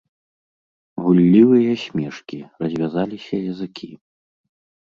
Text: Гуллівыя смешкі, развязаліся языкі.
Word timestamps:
Гуллівыя 1.03 1.73
смешкі, 1.83 2.39
развязаліся 2.65 3.35
языкі. 3.53 3.91